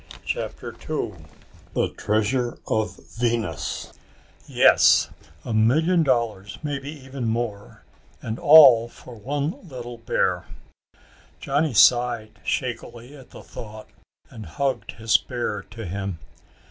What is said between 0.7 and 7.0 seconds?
TWO The Treasure of Venus Yes, a million dollars, maybe